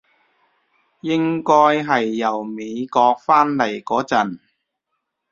[1.01, 4.39] 應該係由美國返嚟嗰陣